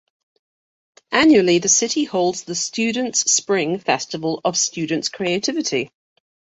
Annually 1.11 1.59
the 1.59 1.69
city 1.69 2.05
holds 2.05 2.41
the 2.43 2.55
"Students' 2.55 3.31
spring" 3.31 3.77
festival 3.77 4.41
of 4.43 4.57
students' 4.57 5.09
creativity. 5.09 5.91